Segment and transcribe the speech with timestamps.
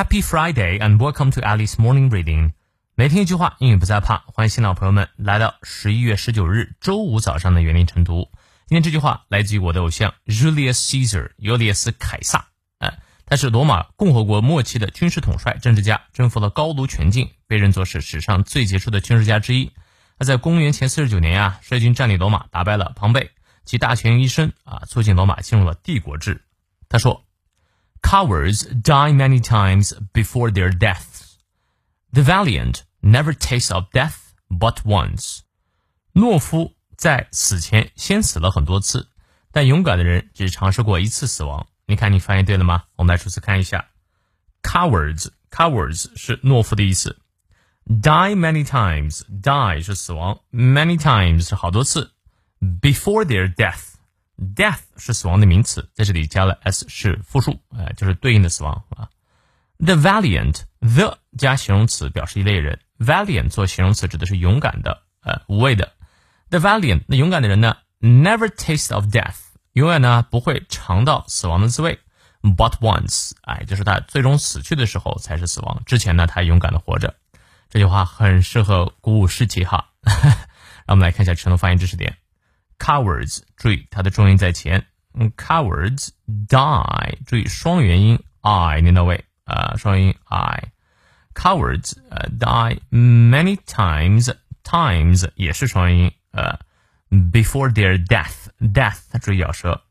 [0.00, 2.52] Happy Friday and welcome to Alice Morning Reading。
[2.94, 4.24] 每天一句话，英语不再怕。
[4.28, 8.30] 欢迎新老朋友们来到十一月十九日周五早上的园林晨读。
[8.66, 12.46] 今天这句话来自于我的偶像 Julius Caesar，尤利斯凯撒。
[12.78, 19.70] 哎，他是罗马共和国末期的军事统帅、政治家，征服了高卢全境，被认作是史上最杰出的军事家之一。
[20.18, 23.32] 他在公元前四十九年呀，率军占领罗马，打败了庞贝，
[23.66, 26.42] 其大权于一身啊，促进罗马进入了帝国制。
[26.88, 27.26] 他说
[28.01, 31.37] ：“Cowards die many times before their deaths.
[32.13, 35.39] The valiant never taste of death but once.”
[36.13, 39.09] 懦夫在死前先死了很多次，
[39.51, 41.67] 但勇敢的人只尝试过一次死亡。
[41.87, 42.83] 你看，你翻译对了吗？
[42.95, 43.85] 我们来初次看一下，“
[44.63, 47.19] cowards”，“cowards” 是懦夫的意思。
[47.87, 52.13] Die many times, die 是死亡，many times 是好多次。
[52.59, 53.95] Before their death,
[54.40, 59.08] Death 是死亡的名词，在这里加了 s 是复数，呃，就是对应的死亡啊。
[59.78, 65.92] The valiant, the 加形容词表示一类人，valiant 做形容词指的是勇敢的，呃，无畏的。
[66.48, 69.36] The valiant 那勇敢的人呢，never taste of death，
[69.72, 71.98] 永远呢不会尝到死亡的滋味。
[72.42, 77.14] But once，哎，就是他最终死去的时候才是死亡，之前呢他勇敢的活着。
[77.68, 82.16] 这句话很适合鼓舞士气哈， 让我们来看一下晨读发音知识点。
[82.89, 84.85] Cowards，注意它的重音在前。
[85.13, 86.09] 嗯，Cowards
[86.47, 96.59] die，注意双元音 i 念到位，呃，双元音 i。Cowards，呃，die many times，times 也是双元音，呃，
[97.09, 99.81] before their death，death 注意咬舌，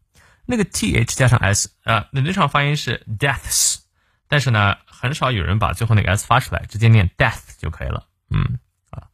[0.47, 3.79] 那个 th 加上 s，呃，理论上发音是 deaths。
[4.27, 8.07] 但是呢，很少有人把最后那个 s 发出来，直接念 death 就可以了。
[8.31, 8.59] 嗯
[8.91, 9.09] 啊，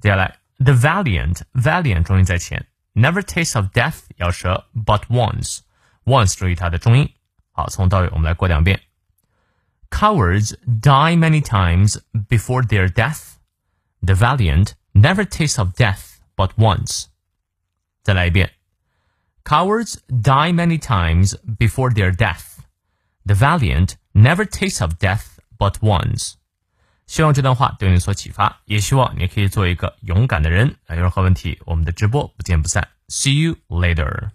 [0.00, 7.14] 接下来 the valiant，valiant 重音在前 ，never taste of death 咬舌，but once，once 注意它的重音。
[7.52, 8.80] 好，从到尾我们来过两遍。
[9.90, 13.36] Cowards die many times before their death.
[14.04, 17.06] The valiant never taste of death but once.
[18.02, 18.52] 再来一遍。
[19.44, 22.58] Cowards die many times before their death.
[23.24, 26.34] The valiant never taste of death but once。
[27.07, 30.75] 希望这段话对你所启发，也希望你可以做一个勇敢的人。
[30.89, 32.87] 有任何问题，我们的直播不见不散。
[33.09, 34.29] See you later.